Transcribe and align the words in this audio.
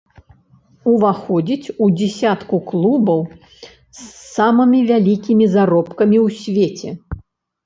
Уваходзіць 0.93 1.67
у 1.85 1.89
дзясятку 1.97 2.55
клубаў 2.71 3.21
з 3.99 3.99
самымі 4.33 4.81
вялікімі 4.91 5.45
заробкамі 5.55 6.17
ў 6.25 6.27
свеце. 6.97 7.21